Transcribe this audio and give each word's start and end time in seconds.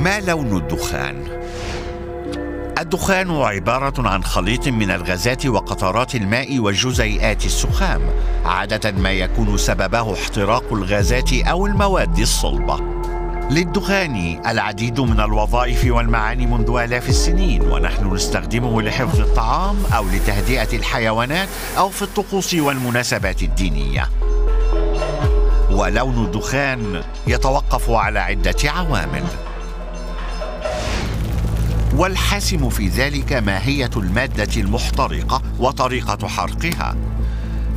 ما 0.00 0.20
لون 0.20 0.56
الدخان؟ 0.56 1.26
الدخان 2.78 3.30
عبارة 3.30 4.08
عن 4.08 4.24
خليط 4.24 4.68
من 4.68 4.90
الغازات 4.90 5.46
وقطرات 5.46 6.14
الماء 6.14 6.58
وجزيئات 6.58 7.44
السخام 7.44 8.00
عادة 8.44 8.90
ما 8.90 9.10
يكون 9.10 9.56
سببه 9.56 10.14
احتراق 10.14 10.72
الغازات 10.72 11.32
أو 11.32 11.66
المواد 11.66 12.18
الصلبة. 12.18 12.80
للدخان 13.50 14.40
العديد 14.46 15.00
من 15.00 15.20
الوظائف 15.20 15.84
والمعاني 15.86 16.46
منذ 16.46 16.80
آلاف 16.84 17.08
السنين 17.08 17.62
ونحن 17.62 18.14
نستخدمه 18.14 18.82
لحفظ 18.82 19.20
الطعام 19.20 19.76
أو 19.96 20.04
لتهدئة 20.08 20.76
الحيوانات 20.76 21.48
أو 21.78 21.88
في 21.88 22.02
الطقوس 22.02 22.54
والمناسبات 22.54 23.42
الدينية. 23.42 24.08
ولون 25.70 26.24
الدخان 26.24 27.02
يتوقف 27.26 27.90
على 27.90 28.18
عدة 28.18 28.56
عوامل. 28.64 29.24
والحاسم 32.00 32.68
في 32.68 32.88
ذلك 32.88 33.32
ماهية 33.32 33.90
المادة 33.96 34.60
المحترقة 34.60 35.42
وطريقة 35.58 36.28
حرقها. 36.28 36.96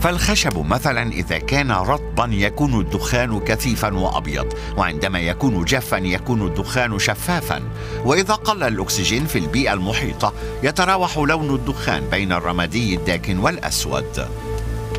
فالخشب 0.01 0.65
مثلا 0.65 1.11
إذا 1.11 1.37
كان 1.37 1.71
رطبا 1.71 2.29
يكون 2.31 2.79
الدخان 2.79 3.39
كثيفا 3.39 3.93
وأبيض 3.93 4.53
وعندما 4.77 5.19
يكون 5.19 5.65
جافا 5.65 5.97
يكون 5.97 6.47
الدخان 6.47 6.99
شفافا. 6.99 7.61
وإذا 8.05 8.33
قل 8.33 8.63
الأكسجين 8.63 9.25
في 9.25 9.39
البيئة 9.39 9.73
المحيطة 9.73 10.33
يتراوح 10.63 11.17
لون 11.17 11.55
الدخان 11.55 12.03
بين 12.11 12.31
الرمادي 12.31 12.95
الداكن 12.95 13.39
والأسود. 13.39 14.27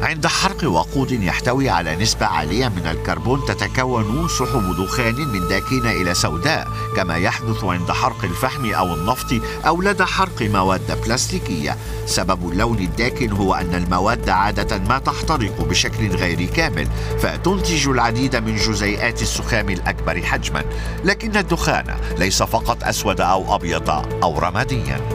عند 0.05 0.27
حرق 0.27 0.65
وقود 0.65 1.13
يحتوي 1.13 1.71
على 1.71 1.97
نسبة 1.97 2.27
عالية 2.27 2.69
من 2.69 2.87
الكربون 2.87 3.45
تتكون 3.45 4.29
سحب 4.29 4.77
دخان 4.79 5.15
من 5.15 5.49
داكنة 5.49 5.91
إلى 5.91 6.15
سوداء 6.15 6.69
كما 6.97 7.17
يحدث 7.17 7.65
عند 7.65 7.91
حرق 7.91 8.25
الفحم 8.25 8.75
أو 8.75 8.95
النفط 8.95 9.35
أو 9.67 9.83
لدى 9.83 10.05
حرق 10.05 10.43
مواد 10.43 11.03
بلاستيكية. 11.05 11.77
سبب 12.07 12.53
اللون 12.53 12.79
الداكن 12.79 13.33
هو 13.33 13.55
أن 13.55 13.75
المواد 13.75 14.29
عادة 14.29 14.79
ما 14.79 14.99
تحترق 14.99 15.63
بشكل 15.63 16.09
غير 16.09 16.45
كامل 16.45 16.89
فتنتج 17.19 17.89
العديد 17.89 18.37
من 18.37 18.57
جزيئات 18.57 19.23
السخام 19.23 19.69
الأكبر 19.69 20.23
حجما. 20.23 20.65
لكن 21.05 21.37
الدخان 21.37 21.85
ليس 22.19 22.43
فقط 22.43 22.85
أسود 22.85 23.21
أو 23.21 23.55
أبيض 23.55 23.91
أو 24.23 24.39
رماديا. 24.39 25.14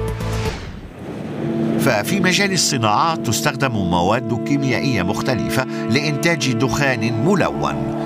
ففي 1.79 2.19
مجال 2.19 2.51
الصناعات 2.51 3.27
تستخدم 3.27 3.71
مواد 3.71 4.43
كيميائية 4.47 5.01
مختلفة 5.01 5.63
لإنتاج 5.63 6.53
دخان 6.53 7.25
ملون. 7.25 7.98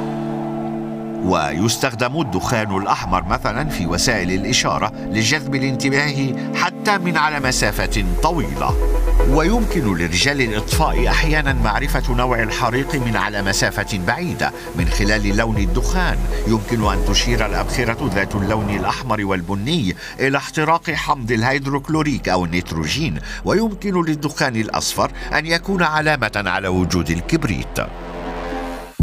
ويستخدم 1.24 2.22
الدخان 2.22 2.78
الأحمر 2.78 3.24
مثلا 3.24 3.70
في 3.70 3.86
وسائل 3.86 4.32
الإشارة 4.32 4.92
لجذب 5.12 5.56
الانتباه 5.56 6.34
حتى 6.56 6.98
من 6.98 7.18
على 7.18 7.40
مسافة 7.40 8.06
طويلة. 8.24 8.76
ويمكن 9.30 9.98
لرجال 9.98 10.42
الإطفاء 10.42 11.08
أحيانا 11.08 11.54
معرفة 11.54 12.14
نوع 12.16 12.44
الحريق 12.44 12.96
من 12.96 13.16
على 13.16 13.42
مسافة 13.42 14.00
بعيدة 14.08 14.52
من 14.76 14.86
خلال 14.86 15.38
لون 15.38 15.58
الدخان. 15.58 16.18
يمكن 16.48 16.86
أن 16.94 17.06
تشير 17.06 17.46
الأبخرة 17.46 18.10
ذات 18.16 18.36
اللون 18.36 18.70
الأحمر 18.70 19.26
والبني 19.26 19.96
إلى 20.20 20.38
احتراق 20.38 20.92
حمض 20.92 21.32
الهيدروكلوريك 21.32 22.30
أو 22.30 22.46
النيتروجين. 22.46 23.20
ويمكن 23.46 24.06
للدخان 24.06 24.56
الأصفر 24.56 25.12
أن 25.34 25.46
يكون 25.46 25.84
علامة 25.84 26.44
على 26.46 26.68
وجود 26.68 27.10
الكبريت. 27.10 27.80